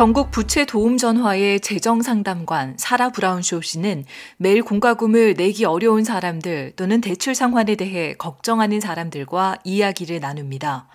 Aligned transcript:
전국 0.00 0.30
부채 0.30 0.64
도움 0.64 0.96
전화의 0.96 1.60
재정 1.60 2.00
상담관 2.00 2.78
사라 2.78 3.10
브라운쇼 3.10 3.60
씨는 3.60 4.04
매일 4.38 4.62
공과금을 4.62 5.34
내기 5.36 5.66
어려운 5.66 6.04
사람들 6.04 6.72
또는 6.76 7.02
대출 7.02 7.34
상환에 7.34 7.76
대해 7.76 8.14
걱정하는 8.14 8.80
사람들과 8.80 9.58
이야기를 9.62 10.20
나눕니다. 10.20 10.88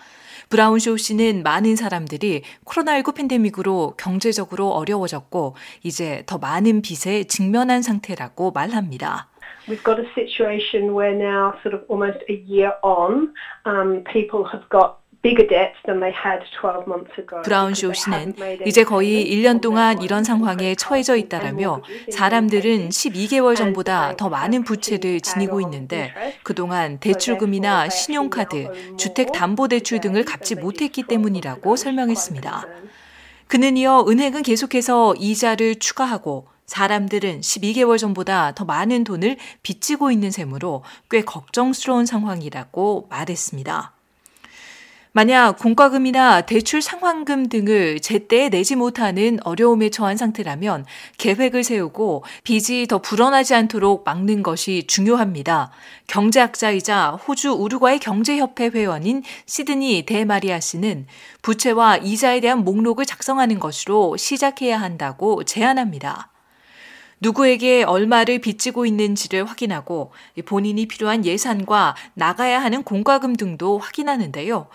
브라운쇼 0.50 0.98
씨는 0.98 1.44
많은 1.44 1.76
사람들이 1.76 2.42
코로나19 2.66 3.16
팬데믹으로 3.16 3.94
경제적으로 3.96 4.70
어려워졌고 4.72 5.56
이제 5.84 6.24
더 6.26 6.40
많은 6.40 6.82
빚에 6.82 7.26
직면한 7.26 7.84
상태라고 7.84 8.54
말합니다. 8.54 9.28
We've 9.68 9.84
got 9.84 10.00
a 10.00 10.08
situation 10.16 10.96
where 10.96 11.14
now, 11.14 11.54
sort 11.62 11.76
of 11.76 11.86
almost 11.90 12.26
a 12.28 12.34
year 12.48 12.74
on, 12.82 13.34
um, 13.66 14.04
people 14.12 14.46
have 14.52 14.68
got 14.70 15.05
브라운쇼 17.44 17.94
씨는 17.94 18.36
이제 18.66 18.84
거의 18.84 19.26
1년 19.26 19.60
동안 19.60 20.00
이런 20.04 20.24
상황에 20.24 20.76
처해져 20.76 21.16
있다라며 21.16 21.82
사람들은 22.12 22.90
12개월 22.90 23.56
전보다 23.56 24.16
더 24.18 24.30
많은 24.30 24.64
부채를 24.64 25.22
지니고 25.22 25.62
있는데 25.62 26.14
그동안 26.44 27.00
대출금이나 27.00 27.90
신용카드, 27.90 28.98
주택담보대출 28.98 30.00
등을 30.00 30.26
갚지 30.26 30.56
못했기 30.56 31.04
때문이라고 31.04 31.76
설명했습니다. 31.76 32.66
그는 33.48 33.78
이어 33.78 34.06
은행은 34.08 34.44
계속해서 34.44 35.16
이자를 35.18 35.76
추가하고 35.76 36.48
사람들은 36.68 37.42
12개월 37.42 37.98
전보다 37.98 38.54
더 38.54 38.66
많은 38.66 39.04
돈을 39.04 39.38
빚지고 39.64 40.12
있는 40.12 40.30
셈으로 40.30 40.84
꽤 41.10 41.22
걱정스러운 41.22 42.06
상황이라고 42.06 43.08
말했습니다. 43.10 43.95
만약 45.18 45.60
공과금이나 45.60 46.42
대출 46.42 46.82
상환금 46.82 47.48
등을 47.48 48.02
제때 48.02 48.50
내지 48.50 48.76
못하는 48.76 49.40
어려움에 49.46 49.90
처한 49.90 50.18
상태라면 50.18 50.86
계획을 51.18 51.64
세우고 51.64 52.26
빚이 52.44 52.86
더 52.88 52.98
불어나지 52.98 53.56
않도록 53.56 54.04
막는 54.04 54.44
것이 54.44 54.84
중요합니다. 54.88 55.72
경제학자이자 56.08 57.12
호주 57.12 57.54
우루과이 57.54 58.00
경제협회 58.00 58.72
회원인 58.74 59.24
시드니 59.46 60.04
대마리아 60.06 60.60
씨는 60.60 61.08
부채와 61.44 61.96
이자에 61.96 62.42
대한 62.42 62.66
목록을 62.66 63.06
작성하는 63.06 63.58
것으로 63.58 64.18
시작해야 64.18 64.82
한다고 64.82 65.46
제안합니다. 65.46 66.30
누구에게 67.22 67.84
얼마를 67.84 68.40
빚지고 68.40 68.86
있는지를 68.86 69.46
확인하고 69.46 70.12
본인이 70.46 70.86
필요한 70.90 71.26
예산과 71.26 71.96
나가야 72.16 72.62
하는 72.62 72.84
공과금 72.84 73.38
등도 73.38 73.78
확인하는데요. 73.78 74.68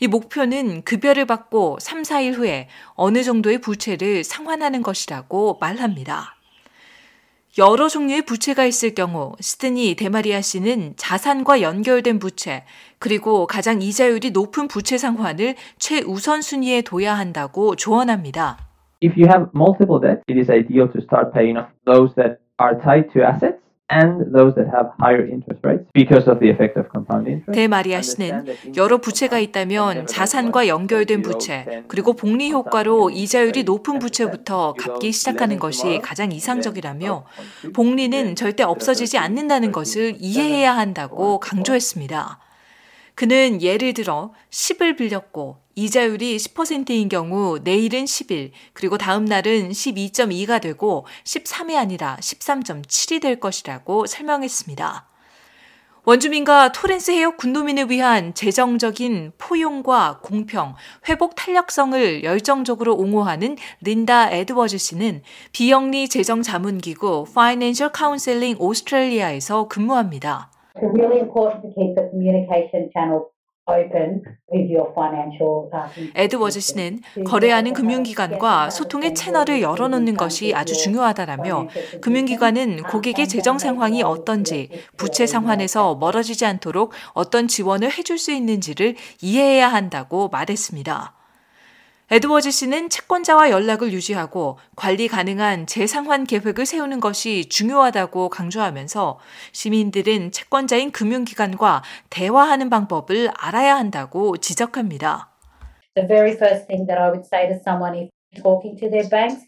이 0.00 0.08
목표는 0.08 0.82
급여를 0.82 1.24
받고 1.26 1.78
3, 1.80 2.02
4일 2.02 2.34
후에 2.34 2.68
어느 2.94 3.22
정도의 3.22 3.58
부채를 3.58 4.24
상환하는 4.24 4.82
것이라고 4.82 5.58
말합니다. 5.60 6.36
여러 7.58 7.88
종류의 7.88 8.22
부채가 8.22 8.66
있을 8.66 8.94
경우 8.94 9.32
스드니 9.40 9.94
데마리아 9.94 10.42
씨는 10.42 10.92
자산과 10.96 11.62
연결된 11.62 12.18
부채, 12.18 12.64
그리고 12.98 13.46
가장 13.46 13.80
이자율이 13.80 14.32
높은 14.32 14.68
부채 14.68 14.98
상환을 14.98 15.54
최우선 15.78 16.42
순위에 16.42 16.82
둬야 16.82 17.14
한다고 17.14 17.74
조언합니다. 17.74 18.58
If 19.02 19.14
you 19.18 19.26
have 19.26 19.48
multiple 19.54 20.00
debts, 20.00 20.22
it 20.28 20.38
is 20.38 20.50
ideal 20.50 20.92
to 20.92 21.00
start 21.00 21.32
paying 21.32 21.56
off 21.56 21.72
those 21.86 22.14
that 22.16 22.36
are 22.60 22.76
tied 22.82 23.08
to 23.14 23.24
assets 23.24 23.65
and 23.88 24.32
those 24.32 24.54
that 24.56 24.68
have 24.74 24.90
higher 24.98 25.24
interest 25.24 25.60
rates 25.62 25.84
because 25.92 26.28
of 26.28 26.40
the 26.40 26.50
effect 26.50 26.78
of 26.78 26.88
compound 26.90 27.28
interest. 27.28 27.52
대마리아 27.52 28.02
씨는 28.02 28.46
여러 28.76 28.98
부채가 28.98 29.38
있다면 29.38 30.06
자산과 30.06 30.66
연결된 30.66 31.22
부채 31.22 31.84
그리고 31.88 32.14
복리 32.14 32.50
효과로 32.50 33.10
이자율이 33.10 33.62
높은 33.64 33.98
부채부터 33.98 34.74
갚기 34.74 35.12
시작하는 35.12 35.58
것이 35.58 36.00
가장 36.02 36.32
이상적이라며 36.32 37.24
복리는 37.74 38.34
절대 38.34 38.64
없어지지 38.64 39.18
않는다는 39.18 39.70
것을 39.72 40.16
이해해야 40.18 40.76
한다고 40.76 41.38
강조했습니다. 41.38 42.40
그는 43.14 43.62
예를 43.62 43.94
들어 43.94 44.32
10을 44.50 44.96
빌렸고 44.96 45.65
이자율이 45.78 46.38
10%인 46.38 47.10
경우 47.10 47.58
내일은 47.62 48.06
11, 48.06 48.50
그리고 48.72 48.96
다음 48.96 49.26
날은 49.26 49.68
12.2가 49.68 50.58
되고 50.58 51.04
13이 51.24 51.76
아니라 51.76 52.16
13.7이 52.18 53.20
될 53.20 53.38
것이라고 53.38 54.06
설명했습니다. 54.06 55.06
원주민과 56.06 56.72
토렌스 56.72 57.10
해역 57.10 57.36
군도민을 57.36 57.90
위한 57.90 58.32
재정적인 58.32 59.32
포용과 59.36 60.20
공평, 60.22 60.76
회복 61.10 61.34
탄력성을 61.34 62.24
열정적으로 62.24 62.94
옹호하는 62.94 63.56
린다 63.82 64.30
에드워즈 64.30 64.78
씨는 64.78 65.22
비영리 65.52 66.08
재정 66.08 66.40
자문 66.40 66.78
기구 66.78 67.26
Financial 67.28 67.92
Counseling 67.94 68.58
Australia에서 68.62 69.68
근무합니다. 69.68 70.50
It's 70.76 70.88
really 70.94 71.18
important 71.18 71.60
to 71.62 71.74
keep 71.74 71.94
the 71.94 72.08
communication 72.08 72.88
channels 72.94 73.35
에드워즈 76.14 76.60
씨는 76.60 77.00
거래하는 77.26 77.72
금융기관과 77.72 78.70
소통의 78.70 79.14
채널을 79.14 79.60
열어놓는 79.60 80.16
것이 80.16 80.54
아주 80.54 80.74
중요하다라며 80.74 81.66
금융기관은 82.00 82.84
고객의 82.84 83.26
재정 83.26 83.58
상황이 83.58 84.04
어떤지 84.04 84.70
부채 84.96 85.26
상환에서 85.26 85.96
멀어지지 85.96 86.46
않도록 86.46 86.92
어떤 87.12 87.48
지원을 87.48 87.90
해줄 87.90 88.18
수 88.18 88.30
있는지를 88.30 88.94
이해해야 89.20 89.66
한다고 89.66 90.28
말했습니다. 90.28 91.25
에드워즈 92.08 92.52
씨는 92.52 92.88
채권자와 92.88 93.50
연락을 93.50 93.92
유지하고 93.92 94.58
관리 94.76 95.08
가능한 95.08 95.66
재상환 95.66 96.22
계획을 96.22 96.64
세우는 96.64 97.00
것이 97.00 97.48
중요하다고 97.48 98.28
강조하면서 98.28 99.18
시민들은 99.50 100.30
채권자인 100.30 100.92
금융기관과 100.92 101.82
대화하는 102.08 102.70
방법을 102.70 103.30
알아야 103.36 103.74
한다고 103.74 104.36
지적합니다. 104.36 105.32
The 105.96 106.06
very 106.06 106.34
first 106.34 106.68
thing 106.68 106.86
that 106.86 106.96
I 106.96 107.10
would 107.10 107.26
say 107.26 107.48
to 107.48 107.58
someone 107.66 107.98
if 107.98 108.10
talking 108.40 108.78
to 108.78 108.88
their 108.88 109.08
banks 109.08 109.42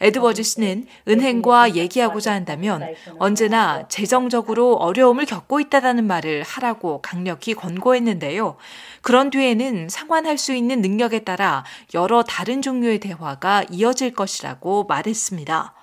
에드워즈 0.00 0.42
씨는 0.42 0.86
은행과 1.06 1.76
얘기하고자 1.76 2.32
한다면 2.32 2.94
언제나 3.18 3.86
재정적으로 3.88 4.74
어려움을 4.74 5.26
겪고 5.26 5.60
있다라는 5.60 6.04
말을 6.04 6.42
하라고 6.42 7.00
강력히 7.00 7.54
권고했는데요. 7.54 8.56
그런 9.02 9.30
뒤에는 9.30 9.88
상환할 9.88 10.38
수 10.38 10.52
있는 10.54 10.80
능력에 10.80 11.20
따라 11.20 11.64
여러 11.94 12.22
다른 12.22 12.62
종류의 12.62 12.98
대화가 12.98 13.64
이어질 13.70 14.14
것이라고 14.14 14.84
말했습니다. 14.84 15.74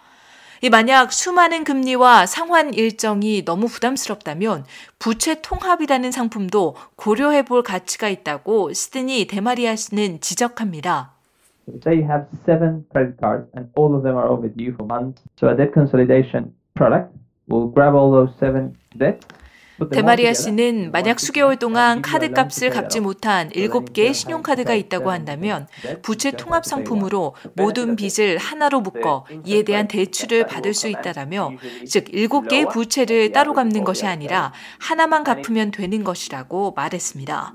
만약 0.67 1.13
수많은 1.13 1.63
금리와 1.63 2.25
상환 2.25 2.73
일정이 2.73 3.45
너무 3.45 3.67
부담스럽다면 3.67 4.65
부채 4.99 5.41
통합이라는 5.41 6.11
상품도 6.11 6.75
고려해 6.97 7.43
볼 7.43 7.63
가치가 7.63 8.09
있다고 8.09 8.73
시드니 8.73 9.27
데마리아 9.27 9.77
씨는 9.77 10.19
지적합니다. 10.19 11.13
Say 11.81 12.01
you 12.01 12.07
have 12.09 12.25
seven 12.45 12.83
credit 12.91 13.17
cards 13.21 13.47
and 13.55 13.69
all 13.77 13.95
of 13.95 14.03
them 14.03 14.17
are 14.17 14.27
overdue 14.27 14.73
for 14.73 14.85
months. 14.85 15.21
So 15.39 15.47
a 15.47 15.55
debt 15.55 15.71
consolidation 15.71 16.51
product 16.75 17.13
will 17.47 17.71
grab 17.71 17.95
all 17.95 18.11
those 18.11 18.33
seven 18.39 18.75
debts 18.97 19.25
데마리아 19.87 20.33
씨는 20.33 20.91
만약 20.91 21.19
수개월 21.19 21.57
동안 21.57 22.01
카드 22.01 22.31
값을 22.31 22.69
갚지 22.69 22.99
못한 22.99 23.49
7개의 23.49 24.13
신용카드가 24.13 24.73
있다고 24.73 25.11
한다면 25.11 25.67
부채 26.01 26.31
통합 26.31 26.65
상품으로 26.65 27.35
모든 27.55 27.95
빚을 27.95 28.37
하나로 28.37 28.81
묶어 28.81 29.25
이에 29.45 29.63
대한 29.63 29.87
대출을 29.87 30.45
받을 30.45 30.73
수 30.73 30.87
있다라며 30.87 31.51
즉 31.87 32.05
7개의 32.05 32.69
부채를 32.69 33.31
따로 33.31 33.53
갚는 33.53 33.83
것이 33.83 34.05
아니라 34.05 34.53
하나만 34.79 35.23
갚으면 35.23 35.71
되는 35.71 36.03
것이라고 36.03 36.73
말했습니다. 36.75 37.53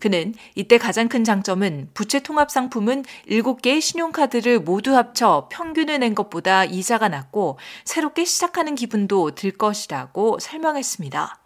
그는 0.00 0.34
이때 0.54 0.78
가장 0.78 1.08
큰 1.08 1.24
장점은 1.24 1.90
부채 1.92 2.20
통합 2.20 2.50
상품은 2.50 3.04
7개의 3.28 3.80
신용카드를 3.80 4.60
모두 4.60 4.96
합쳐 4.96 5.48
평균을 5.52 5.98
낸 6.00 6.14
것보다 6.14 6.64
이자가 6.64 7.08
낮고 7.08 7.58
새롭게 7.84 8.24
시작하는 8.24 8.74
기분도 8.74 9.32
들 9.32 9.50
것이라고 9.52 10.38
설명했습니다. 10.40 11.40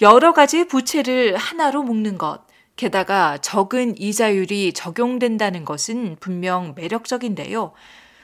여러 0.00 0.32
가지 0.32 0.66
부채를 0.66 1.36
하나로 1.36 1.82
묶는 1.82 2.18
것, 2.18 2.40
게다가 2.76 3.38
적은 3.38 3.98
이자율이 3.98 4.72
적용된다는 4.72 5.64
것은 5.64 6.16
분명 6.18 6.74
매력적인데요. 6.74 7.72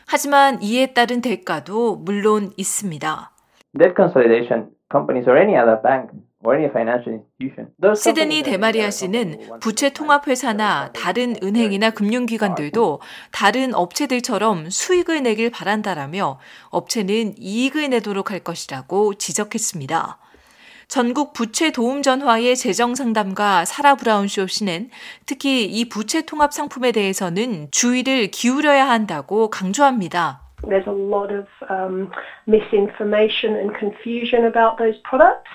하지만 0.07 0.63
이에 0.63 0.95
따른 0.95 1.21
대가도 1.21 1.97
물론 1.97 2.53
있습니다. 2.57 3.33
Debt 3.79 3.95
consolidation 3.95 4.71
companies 4.91 5.29
or 5.29 5.39
any 5.39 5.57
other 5.57 5.81
bank 5.83 6.09
시드니 7.97 8.43
데마리아 8.45 8.91
씨는 8.91 9.59
부채 9.61 9.91
통합 9.91 10.29
회사나 10.29 10.93
다른 10.93 11.35
은행이나 11.43 11.91
금융기관들도 11.91 13.01
다른 13.33 13.75
업체들처럼 13.75 14.71
수익을 14.71 15.25
내길 15.25 15.51
바란다라며 15.51 16.39
업체는 16.71 17.35
이익을 17.37 17.91
내도록 17.91 18.31
할 18.31 18.39
것이라고 18.39 19.15
지적했습니다. 19.15 20.19
전국 20.89 21.35
부채 21.35 21.71
도움 21.71 22.01
전화의 22.01 22.57
재정 22.57 22.95
상담가 22.95 23.67
사라 23.67 23.95
브라운쇼 23.95 24.47
씨는 24.47 24.89
특히 25.27 25.67
이 25.67 25.87
부채 25.87 26.23
통합 26.25 26.55
상품에 26.55 26.93
대해서는 26.93 27.69
주의를 27.71 28.29
기울여야 28.29 28.89
한다고 28.89 29.51
강조합니다. 29.51 30.41
There's 30.63 30.89
a 30.89 30.97
lot 30.97 31.31
of 31.31 31.47
um, 31.69 32.11
misinformation 32.49 33.55
and 33.55 33.77
confusion 33.79 34.47
about 34.47 34.79
those 34.79 34.99
products. 35.05 35.51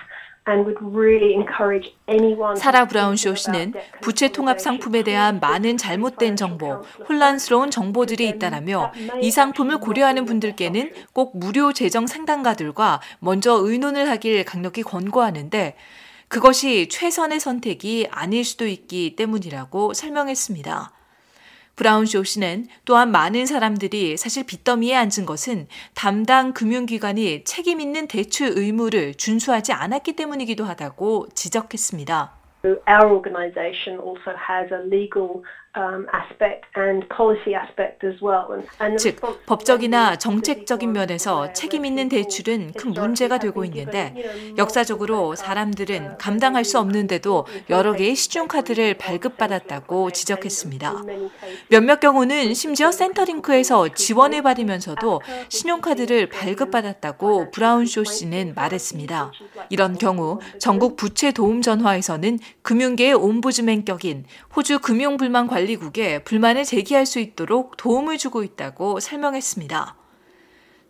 사라 2.57 2.85
브라운 2.85 3.15
쇼 3.15 3.33
씨는 3.33 3.73
부채 4.01 4.29
통합 4.29 4.59
상품에 4.59 5.03
대한 5.03 5.39
많은 5.39 5.77
잘못된 5.77 6.35
정보, 6.35 6.83
혼란스러운 7.07 7.71
정보들이 7.71 8.27
있다라며 8.27 8.91
이 9.21 9.31
상품을 9.31 9.79
고려하는 9.79 10.25
분들께는 10.25 10.91
꼭 11.13 11.37
무료 11.37 11.71
재정 11.71 12.07
상담가들과 12.07 12.99
먼저 13.19 13.53
의논을 13.53 14.09
하길 14.09 14.43
강력히 14.43 14.83
권고하는데 14.83 15.75
그것이 16.27 16.89
최선의 16.89 17.39
선택이 17.39 18.07
아닐 18.11 18.43
수도 18.43 18.67
있기 18.67 19.15
때문이라고 19.15 19.93
설명했습니다. 19.93 20.91
브라운쇼 21.75 22.23
씨는 22.23 22.67
또한 22.85 23.11
많은 23.11 23.45
사람들이 23.45 24.17
사실 24.17 24.45
빚더미에 24.45 24.95
앉은 24.95 25.25
것은 25.25 25.67
담당 25.95 26.53
금융기관이 26.53 27.43
책임 27.43 27.81
있는 27.81 28.07
대출 28.07 28.51
의무를 28.55 29.15
준수하지 29.15 29.73
않았기 29.73 30.15
때문이기도 30.15 30.65
하다고 30.65 31.29
지적했습니다. 31.33 32.43
Our 32.87 33.11
organisation 33.11 33.99
also 33.99 34.31
has 34.31 34.71
a 34.71 34.79
legal 34.87 35.43
um, 35.75 36.05
aspect 36.13 36.65
and 36.75 37.07
policy 37.09 37.55
aspect 37.55 38.05
as 38.05 38.21
well. 38.21 38.53
And, 38.53 38.67
and 38.79 38.97
the 38.97 39.15
즉, 39.15 39.45
법적이나 39.45 40.17
정책적인 40.17 40.91
면에서 40.91 41.51
책임 41.53 41.85
있는 41.85 42.09
대출은 42.09 42.73
큰 42.73 42.91
문제가 42.91 43.39
되고 43.39 43.65
있는데 43.65 44.13
역사적으로 44.57 45.35
사람들은 45.35 46.17
감당할 46.17 46.63
수 46.63 46.79
없는데도 46.79 47.45
여러 47.69 47.93
개의 47.93 48.15
신용카드를 48.15 48.95
발급받았다고 48.95 50.11
지적했습니다. 50.11 51.03
몇몇 51.69 51.99
경우는 51.99 52.53
심지어 52.53 52.91
센터링크에서 52.91 53.89
지원을 53.89 54.43
받으면서도 54.43 55.21
신용카드를 55.49 56.29
발급받았다고 56.29 57.51
브라운쇼 57.51 58.03
씨는 58.03 58.53
말했습니다. 58.55 59.31
이런 59.69 59.97
경우 59.97 60.39
전국 60.59 60.95
부채 60.95 61.31
도움 61.31 61.61
전화에서는 61.61 62.39
금융계의 62.61 63.13
옴부즈맨격인 63.13 64.25
호주 64.55 64.79
금융불만 64.79 65.47
관 65.47 65.62
리국에 65.65 66.23
불만을 66.23 66.63
제기할 66.63 67.05
수 67.05 67.19
있도록 67.19 67.77
도움을 67.77 68.17
주고 68.17 68.43
있다고 68.43 68.99
설명했습니다. 68.99 69.95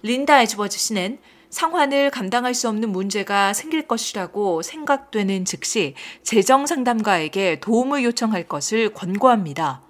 린다 0.02 0.42
에즈버즈 0.42 0.78
씨는 0.78 1.20
상환을 1.50 2.10
감당할 2.10 2.54
수 2.54 2.68
없는 2.68 2.90
문제가 2.90 3.54
생길 3.54 3.88
것이라고 3.88 4.62
생각되는 4.64 5.46
즉시 5.46 5.94
재정 6.24 6.66
상담가에게 6.66 7.60
도움을 7.60 8.04
요청할 8.04 8.48
것을 8.48 8.94
권고합니다. 8.94 9.82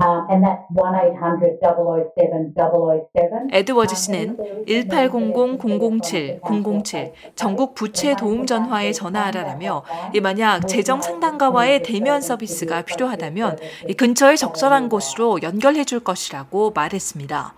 Um, 0.00 0.26
and 0.30 0.42
that's 0.42 0.64
1 0.70 0.94
800 0.94 1.58
007 1.60 2.54
007. 2.56 3.50
에드워즈 3.52 3.94
씨는 3.94 4.38
1800-007-007 4.66 7.12
전국 7.34 7.74
부채 7.74 8.16
도움 8.16 8.46
전화에 8.46 8.92
전화하라라며 8.92 9.82
이 10.14 10.20
만약 10.20 10.66
재정 10.66 11.02
상담가와의 11.02 11.82
대면 11.82 12.22
서비스가 12.22 12.80
필요하다면 12.82 13.58
이 13.88 13.94
근처에 13.94 14.36
적절한 14.36 14.88
곳으로 14.88 15.42
연결해 15.42 15.84
줄 15.84 15.98
것이라고 16.00 16.70
말했습니다. 16.70 17.54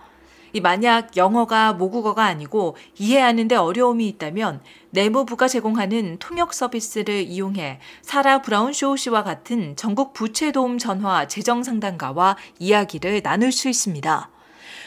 이 0.55 0.61
만약 0.61 1.17
영어가 1.17 1.73
모국어가 1.73 2.23
아니고 2.23 2.77
이해하는데 2.97 3.57
어려움이 3.57 4.07
있다면 4.07 4.61
내무부가 4.89 5.49
제공하는 5.49 6.15
통역 6.19 6.53
서비스를 6.53 7.23
이용해 7.27 7.81
사라 8.01 8.41
브라운쇼 8.41 8.95
씨와 8.95 9.23
같은 9.23 9.75
전국 9.75 10.13
부채 10.13 10.53
도움 10.53 10.77
전화 10.77 11.27
재정 11.27 11.61
상담가와 11.61 12.37
이야기를 12.59 13.21
나눌 13.21 13.51
수 13.51 13.67
있습니다. 13.67 14.29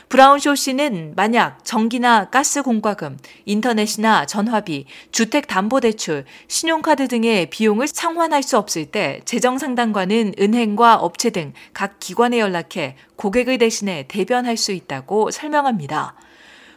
브라운쇼 0.08 0.55
씨는 0.55 1.12
만약 1.16 1.64
전기나 1.64 2.31
가스 2.31 2.62
공과금, 2.62 3.19
인터넷이나 3.44 4.25
전화비, 4.25 4.87
주택담보대출, 5.12 6.25
신용카드 6.49 7.08
등의 7.08 7.50
비용을 7.50 7.88
상환할 7.88 8.43
수 8.43 8.56
없을 8.56 8.87
때 8.87 9.20
재정상담관은 9.26 10.34
은행과 10.38 10.96
업체 10.96 11.31
등 11.31 11.52
각 11.72 12.00
기관에 12.00 12.38
연락해 12.40 12.96
고객을 13.16 13.58
대신해 13.58 14.06
대변할 14.08 14.56
수 14.56 14.72
있다고 14.72 15.31
설명합니다. 15.31 16.14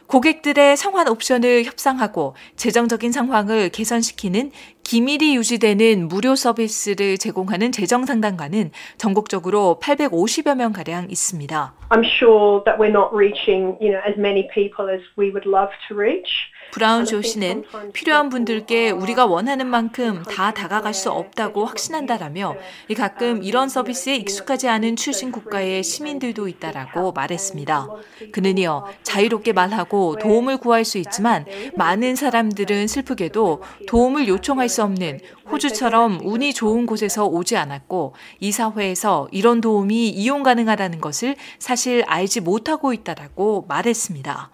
고객들의 0.06 0.76
상환 0.76 1.08
옵션을 1.08 1.64
협상하고 1.64 2.34
재정적인 2.56 3.12
상황을 3.12 3.70
개선시키는 3.70 4.52
기밀이 4.92 5.36
유지되는 5.36 6.06
무료 6.08 6.36
서비스를 6.36 7.16
제공하는 7.16 7.72
재정 7.72 8.04
상담가는 8.04 8.72
전국적으로 8.98 9.78
850여 9.82 10.54
명 10.54 10.74
가량 10.74 11.06
있습니다. 11.08 11.72
I'm 11.88 12.04
sure 12.04 12.62
that 12.64 12.78
we're 12.78 12.90
not 12.90 13.08
reaching, 13.10 13.78
you 13.80 13.90
know, 13.90 14.02
as 14.06 14.18
many 14.18 14.46
people 14.52 14.92
as 14.92 15.00
we 15.16 15.30
would 15.32 15.48
love 15.48 15.72
to 15.88 15.96
reach. 15.96 16.52
브라운 16.72 17.04
쇼 17.04 17.20
씨는 17.20 17.64
필요한 17.92 18.30
분들께 18.30 18.90
우리가 18.90 19.26
원하는 19.26 19.66
만큼 19.66 20.22
다 20.22 20.52
다가갈 20.52 20.94
수 20.94 21.10
없다고 21.10 21.66
확신한다라며 21.66 22.56
가끔 22.96 23.42
이런 23.42 23.68
서비스에 23.68 24.16
익숙하지 24.16 24.70
않은 24.70 24.96
출신 24.96 25.32
국가의 25.32 25.82
시민들도 25.82 26.48
있다라고 26.48 27.12
말했습니다. 27.12 27.88
그는 28.32 28.56
이어 28.56 28.86
자유롭게 29.02 29.52
말하고 29.52 30.16
도움을 30.16 30.56
구할 30.56 30.86
수 30.86 30.96
있지만 30.96 31.44
많은 31.76 32.16
사람들은 32.16 32.86
슬프게도 32.86 33.62
도움을 33.86 34.28
요청할 34.28 34.70
수 34.70 34.81
없는 34.82 35.20
호주처럼 35.50 36.20
운이 36.22 36.52
좋은 36.52 36.84
곳에서 36.84 37.26
오지 37.26 37.56
않았고 37.56 38.14
이 38.40 38.52
사회에서 38.52 39.28
이런 39.32 39.60
도움이 39.60 40.10
이용 40.10 40.42
가능하다는 40.42 41.00
것을 41.00 41.36
사실 41.58 42.04
알지 42.06 42.40
못하고 42.40 42.92
있다라고 42.92 43.64
말했습니다. 43.68 44.50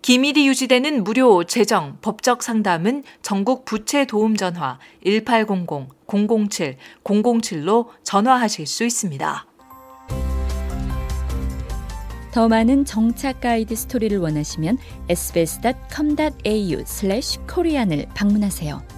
기밀이 0.00 0.48
유지되는 0.48 1.04
무료 1.04 1.44
재정 1.44 1.98
법적 2.00 2.42
상담은 2.42 3.04
전국 3.20 3.66
부채 3.66 4.06
도움 4.06 4.36
전화 4.36 4.78
1800-007-007로 5.04 7.88
전화하실 8.04 8.66
수 8.66 8.84
있습니다. 8.84 9.44
더 12.32 12.46
많은 12.46 12.84
정착 12.84 13.40
가이드 13.40 13.74
스토리를 13.74 14.18
원하시면 14.18 14.76
sbs.com.au/korean을 15.08 18.06
방문하세요. 18.14 18.97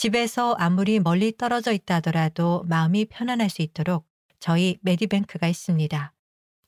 집에서 0.00 0.54
아무리 0.54 0.98
멀리 0.98 1.36
떨어져 1.36 1.72
있다 1.72 1.96
하더라도 1.96 2.64
마음이 2.66 3.04
편안할 3.04 3.50
수 3.50 3.60
있도록 3.60 4.06
저희 4.38 4.78
메디뱅크가 4.80 5.46
있습니다. 5.46 6.14